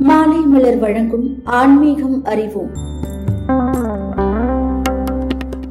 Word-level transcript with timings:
மாலை 0.00 0.38
மலர் 0.38 0.78
வழங்கும் 0.78 1.40
ஆன்மீகம் 1.44 2.24
அறிவோம். 2.24 2.70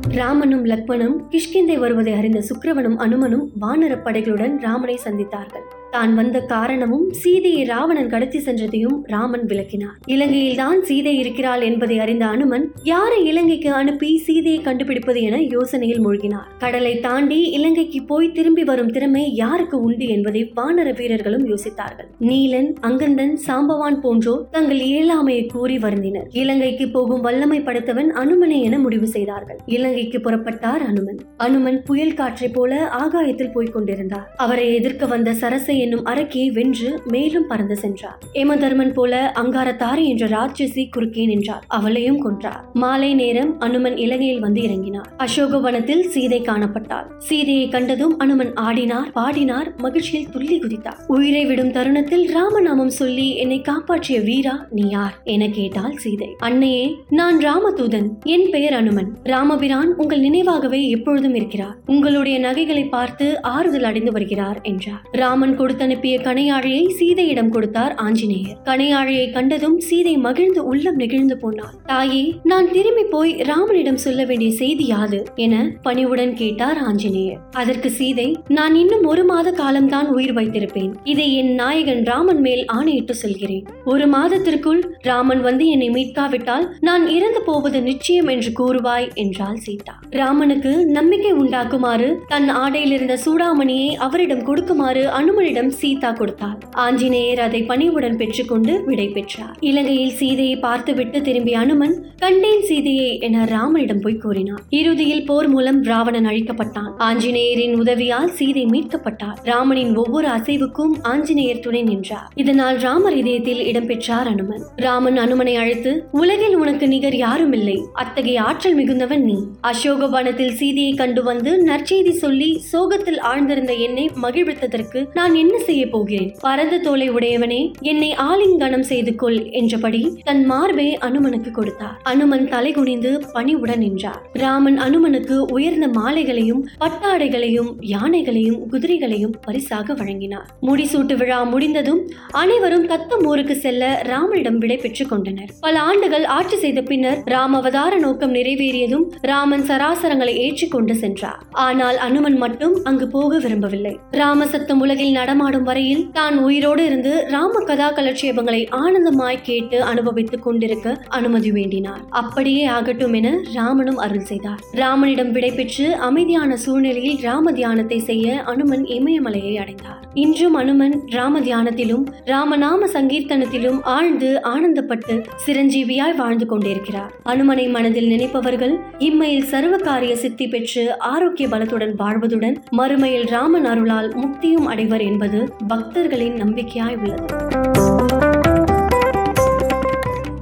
ராமனும் 0.09 0.65
லக்மனும் 0.65 1.15
கிஷ்கிந்தை 1.29 1.79
வருவதை 1.79 2.13
அறிந்த 2.13 2.39
சுக்கிரவனும் 2.39 2.95
அனுமனும் 2.95 3.49
வானரப் 3.61 4.07
படைகளுடன் 4.07 4.59
ராமனை 4.61 4.99
சந்தித்தார்கள். 5.03 5.68
தான் 5.91 6.13
வந்த 6.15 6.37
காரணமும் 6.41 7.05
சீதையை 7.21 7.63
ராவணன் 7.63 8.09
கடத்தி 8.09 8.39
சென்றதையும் 8.39 8.97
ராமன் 9.13 9.45
விளக்கினார். 9.45 9.95
இலங்கையில் 10.05 10.55
தான் 10.55 10.83
சீதை 10.83 11.17
இருக்கிறாள் 11.17 11.61
என்பதை 11.61 11.99
அறிந்த 11.99 12.25
அனுமன் 12.25 12.65
யாரை 12.83 13.25
இலங்கைக்கு 13.25 13.73
அனுப்பி 13.73 14.17
சீதையை 14.17 14.61
கண்டுபிடிப்பது 14.61 15.21
என 15.21 15.37
யோசனையில் 15.37 16.01
மூழ்கினார். 16.05 16.47
கடலை 16.57 16.99
தாண்டி 16.99 17.39
இலங்கைக்கு 17.49 18.01
போய் 18.03 18.31
திரும்பி 18.31 18.63
வரும் 18.63 18.91
திறமை 18.91 19.33
யாருக்கு 19.33 19.81
உண்டு 19.81 20.07
என்பதை 20.07 20.51
வானர 20.55 20.93
வீரர்களும் 20.93 21.45
யோசித்தார்கள். 21.51 22.09
நீலன் 22.19 22.69
அங்கந்தன் 22.81 23.33
சாம்பவான் 23.47 23.99
போன்றோர் 24.01 24.45
தங்கள் 24.51 24.77
இயலாமையை 24.77 25.45
கூறி 25.47 25.77
வருந்தினர். 25.77 26.27
இலங்கைக்கு 26.31 26.87
போகும் 26.89 27.21
வல்லமை 27.21 27.61
படைத்தவன் 27.61 28.11
அனுமனை 28.13 28.61
என 28.61 28.79
முடிவு 28.79 29.07
செய்தார்கள். 29.07 29.59
இலங்கைக்கு 29.65 30.19
புறப்பட்டார் 30.19 30.85
அனுமன். 30.89 31.19
அனுமன் 31.37 31.83
புயல் 31.83 32.13
காற்றை 32.13 32.49
போல 32.49 32.87
ஆகாயத்தில் 33.01 33.53
போய்க் 33.53 33.73
கொண்டிருந்தார். 33.73 34.27
அவரை 34.37 34.75
எதிர்க்க 34.75 35.05
வந்த 35.05 35.33
சரசை 35.33 35.77
என்னும் 35.79 36.05
அரக்கியை 36.05 36.51
வென்று 36.51 37.01
மேலும் 37.05 37.47
பறந்து 37.47 37.75
சென்றார். 37.75 38.19
ஏமதர்மன் 38.33 38.93
போல 38.93 39.33
அங்காரத்தாரி 39.35 40.05
என்ற 40.05 40.27
ராட்சசி 40.27 40.89
குறுக்கே 40.89 41.25
நின்றார். 41.25 41.63
அவளையும் 41.67 42.17
கொன்றார். 42.25 42.61
மாலை 42.73 43.13
நேரம் 43.13 43.59
அனுமன் 43.59 43.97
இலங்கையில் 43.97 44.39
வந்து 44.39 44.61
இறங்கினார். 44.61 45.07
அசோகவனத்தில் 45.17 46.01
சீதை 46.01 46.41
காணப்பட்டாள். 46.41 47.07
சீதையை 47.17 47.69
கண்டதும் 47.69 48.17
அனுமன் 48.17 48.53
ஆடினார் 48.53 49.11
பாடினார் 49.13 49.73
மகிழ்ச்சியில் 49.77 50.29
துள்ளி 50.29 50.59
குதித்தார். 50.59 50.99
உயிரை 51.07 51.45
விடும் 51.45 51.71
தருணத்தில் 51.71 52.31
ராமநாமம் 52.31 52.89
சொல்லி 52.89 53.35
என்னை 53.35 53.61
காப்பாற்றிய 53.61 54.19
வீரா 54.19 54.67
நீ 54.69 54.89
யார்? 54.89 55.21
என 55.23 55.49
கேட்டாள் 55.49 55.95
சீதை. 55.95 56.35
அன்னையே 56.39 56.95
நான் 57.09 57.37
ராமதூதன் 57.37 58.07
என் 58.23 58.49
பெயர் 58.51 58.73
அனுமன். 58.73 59.17
ராமபிரான் 59.23 59.95
உங்கள் 59.95 60.21
நினைவாகவே 60.21 60.89
எப்பொழுதும் 60.89 61.35
இருக்கிறார். 61.35 61.77
உங்களுடைய 61.85 62.39
நகைகளை 62.39 62.83
பார்த்து 62.83 63.41
ஆறுதல் 63.41 63.83
அடைந்து 63.83 64.11
வருகிறார் 64.11 64.59
என்றார். 64.61 65.01
ராமன் 65.11 65.57
கொடுத்தனுப்பிய 65.69 66.15
கணையாழியை 66.21 66.89
சீதையிடம் 66.89 67.49
கொடுத்தார் 67.49 67.95
ஆஞ்சநேயர். 67.95 68.55
கணையாழியை 68.63 69.31
கண்டதும் 69.31 69.79
சீதை 69.79 70.17
மகிழ்ந்து 70.17 70.65
உள்ளம் 70.65 70.95
நெகிழ்ந்து 70.95 71.37
போனாள். 71.37 71.73
தாயே 71.85 72.35
நான் 72.43 72.71
திரும்பி 72.71 73.03
போய் 73.03 73.31
ராமனிடம் 73.41 73.95
சொல்ல 73.95 74.25
வேண்டிய 74.25 74.51
செய்தி 74.51 74.85
யாது? 74.85 75.23
என 75.35 75.71
பணிவுடன் 75.81 76.33
கேட்டார் 76.33 76.77
ஆஞ்சநேயர். 76.77 77.39
அதற்கு 77.51 77.89
சீதை 77.89 78.37
நான் 78.47 78.75
இன்னும் 78.75 79.03
ஒரு 79.03 79.23
மாத 79.23 79.51
காலம்தான் 79.51 80.07
உயிர் 80.07 80.33
வைத்திருப்பேன். 80.33 80.91
இதை 81.03 81.35
என் 81.35 81.53
நாயகன் 81.53 82.03
ராமன் 82.03 82.41
மேல் 82.41 82.65
ஆணையிட்டு 82.65 83.13
சொல்கிறேன். 83.13 83.65
ஒரு 83.85 84.07
மாதத்திற்குள் 84.07 84.81
ராமன் 85.01 85.41
வந்து 85.41 85.67
என்னை 85.67 85.89
மீட்காவிட்டால் 85.89 86.67
நான் 86.79 87.07
இறந்து 87.07 87.41
போவது 87.41 87.81
நிச்சயம் 87.81 88.27
என்று 88.27 88.51
கூறுவாய் 88.59 89.13
என்றாள் 89.13 89.55
சீதா. 89.55 89.99
ராமனுக்கு 90.09 90.85
நம்பிக்கை 90.85 91.33
உண்டாக்குமாறு 91.33 92.15
தன் 92.27 92.49
ஆடையில் 92.49 92.91
இருந்த 92.91 93.17
சூடாமணியை 93.25 93.93
அவரிடம் 93.93 94.43
கொடுக்குமாறு 94.43 95.07
அனுமனிடம் 95.09 95.57
சீதா 95.67 96.11
கொடுத்தாள். 96.11 96.57
ஆஞ்சநேயர் 96.71 97.39
அதை 97.39 97.63
பணிவுடன் 97.63 98.17
பெற்றுக்கொண்டு 98.17 98.83
விடை 98.85 99.07
பெற்றார். 99.07 99.57
இலங்கையில் 99.59 100.13
சீதையை 100.13 100.55
பார்த்துவிட்டு 100.55 101.21
திரும்பிய 101.21 101.59
அனுமன் 101.59 102.07
கண்டேன் 102.17 102.61
சீதையை 102.61 103.19
என 103.19 103.45
ராமனிடம் 103.45 104.01
போய் 104.01 104.17
கூறினார் 104.17 104.61
இறுதியில் 104.69 105.25
போர் 105.25 105.47
மூலம் 105.47 105.83
ராவணன் 105.83 106.25
அழிக்கப்பட்டான். 106.25 106.91
ஆஞ்சநேயரின் 106.97 107.75
உதவியால் 107.79 108.29
சீதை 108.29 108.65
மீட்கப்பட்டார். 108.65 109.37
ராமனின் 109.43 109.95
ஒவ்வொரு 109.95 110.27
அசைவுக்கும் 110.27 110.93
ஆஞ்சநேயர் 111.01 111.59
துணை 111.59 111.81
நின்றார். 111.81 112.29
இதனால் 112.35 112.77
ராமர் 112.77 113.17
இதயத்தில் 113.17 113.63
இடம்பெற்றார் 113.65 114.27
அனுமன். 114.27 114.63
ராமன் 114.75 115.17
அனுமனை 115.17 115.55
அழைத்து 115.55 116.07
உலகில் 116.11 116.55
உனக்கு 116.55 116.87
நிகர் 116.87 117.15
யாரும் 117.15 117.53
இல்லை 117.53 117.77
அத்தகைய 117.93 118.41
ஆற்றல் 118.41 118.75
மிகுந்தவன் 118.75 119.23
நீ. 119.23 119.37
அசோகவனத்தில் 119.61 120.55
சீதையை 120.59 120.93
கண்டு 120.93 121.23
வந்து 121.23 121.51
நற்செய்தி 121.65 122.11
சொல்லி 122.23 122.49
சோகத்தில் 122.71 123.19
ஆழ்ந்திருந்த 123.19 123.79
என்னை 123.79 124.09
மகிழ்வித்ததற்கு 124.21 125.07
நான் 125.13 125.35
என்ன 125.35 125.48
என்ன 125.49 125.63
செய்ய 125.63 125.89
போகிறேன்? 125.89 126.35
பரந்த 126.41 126.77
தோலை 126.77 127.11
உடையவனே 127.11 127.71
என்னை 127.81 128.15
ஆலிங்கனம் 128.15 128.85
செய்து 128.89 129.15
கொள் 129.15 129.49
என்றபடி 129.51 130.01
தன் 130.23 130.45
மார்பை 130.45 130.97
அனுமனுக்கு 130.97 131.51
கொடுத்தார். 131.51 131.95
அனுமன் 132.03 132.47
தலை 132.47 132.71
குனிந்து 132.71 133.11
பணிவுடன் 133.33 133.77
நின்றார். 133.77 134.19
ராமன் 134.33 134.77
அனுமனுக்கு 134.79 135.37
உயர்ந்த 135.51 135.87
மாலைகளையும் 135.87 136.61
பட்டாடைகளையும் 136.79 137.71
யானைகளையும் 137.93 138.59
குதிரைகளையும் 138.71 139.33
பரிசாக 139.41 139.93
வழங்கினார். 139.93 140.45
முடிசூட்டு 140.61 141.17
விழா 141.17 141.43
முடிந்ததும் 141.43 142.01
அனைவரும் 142.31 142.87
தத்தம் 142.87 143.25
ஊருக்கு 143.25 143.55
செல்ல 143.55 144.01
ராமனிடம் 144.03 144.57
விடை 144.57 144.77
பெற்றுக் 144.77 145.09
கொண்டனர். 145.09 145.49
பல 145.59 145.79
ஆண்டுகள் 145.79 146.25
ஆட்சி 146.25 146.57
செய்த 146.57 146.81
பின்னர் 146.81 147.23
ராமவதார 147.25 147.99
நோக்கம் 147.99 148.33
நிறைவேறியதும் 148.33 149.07
ராமன் 149.21 149.61
சராசரங்களை 149.61 150.35
ஏற்றிக்கொண்டு 150.45 150.95
சென்றார். 150.95 151.41
ஆனால் 151.51 151.97
அனுமன் 151.97 152.37
மட்டும் 152.37 152.77
அங்கு 152.83 153.07
போக 153.07 153.37
விரும்பவில்லை. 153.39 153.99
ராமசத்தம் 154.11 154.79
உலகில் 154.79 154.97
நடமாடும் 155.39 155.67
வரையில் 155.67 156.01
தான் 156.11 156.35
உயிரோடு 156.37 156.81
இருந்து 156.85 157.11
ராம 157.31 157.59
கதா 157.59 157.87
கலட்சேபங்களை 157.91 158.59
ஆனந்தமாய் 158.79 159.37
கேட்டு 159.43 159.77
அனுபவித்துக் 159.83 160.43
கொண்டிருக்க 160.43 160.95
அனுமதி 161.17 161.49
வேண்டினார். 161.51 162.01
அப்படியே 162.21 162.63
ஆகட்டும் 162.77 163.13
என 163.13 163.29
ராமனும் 163.53 163.99
அருள் 164.05 164.25
செய்தார். 164.31 164.59
ராமனிடம் 164.71 165.31
விடைபெற்று 165.31 165.85
அமைதியான 166.07 166.57
சூழ்நிலையில் 166.63 167.21
ராம 167.27 167.51
தியானத்தை 167.51 167.99
செய்ய 167.99 168.35
அனுமன் 168.53 168.83
இமயமலையை 168.97 169.53
அடைந்தார். 169.63 170.01
இன்றும் 170.23 170.57
அனுமன் 170.61 170.95
ராம 171.15 171.39
தியானத்திலும் 171.39 172.05
ராமநாம 172.31 172.89
சங்கீர்த்தனத்திலும் 172.93 173.79
ஆழ்ந்து 173.95 174.31
ஆனந்தப்பட்டு 174.53 175.15
சிரஞ்சீவியாய் 175.45 176.17
வாழ்ந்து 176.21 176.45
கொண்டிருக்கிறார். 176.45 177.13
அனுமனை 177.25 177.67
மனதில் 177.77 178.11
நினைப்பவர்கள் 178.13 178.75
இம்மையில் 179.09 179.49
சர்வகாரிய 179.53 180.13
சித்தி 180.25 180.47
பெற்று 180.47 180.85
ஆரோக்கிய 181.13 181.47
பலத்துடன் 181.55 181.95
வாழ்வதுடன் 182.03 182.57
மறுமையில் 182.77 183.27
ராமன் 183.35 183.69
அருளால் 183.73 184.11
முக்தியும் 184.21 184.69
அடைவர் 184.69 185.03
என்பது 185.31 185.53
பக்தர்களின் 185.67 186.35
நம்பிக்கையாய் 186.35 186.95
உள்ளது. 186.95 187.25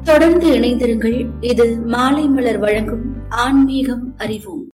தொடர்ந்து 0.03 0.47
இணைந்திருங்கள். 0.59 1.27
இது 1.41 1.79
மாலை 1.79 2.27
மலர் 2.27 2.57
வழங்கும் 2.57 3.15
ஆன்மீகம் 3.29 4.13
அறிவோம். 4.17 4.65